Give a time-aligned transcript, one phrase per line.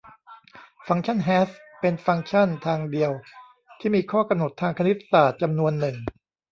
[0.87, 1.49] ฟังก์ชันแฮช
[1.79, 3.11] เป็นฟังก์ชันทางเดียว
[3.79, 5.95] ที่มีข้อกำหนดทางคณิตศาสตร์จำนวนหนึ่ง